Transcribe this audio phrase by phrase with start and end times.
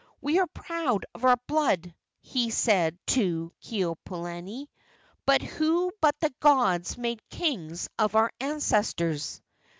[0.19, 4.65] "We are proud of our blood," he said to Keopuolani,
[5.27, 9.43] "but who but the gods made kings of our ancestors?"